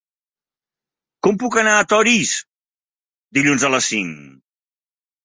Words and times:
Com 1.27 1.35
puc 1.43 1.57
anar 1.61 1.75
a 1.79 1.83
Torís 1.93 2.31
dilluns 3.39 3.67
a 3.69 3.73
les 3.75 3.91
cinc? 3.93 4.19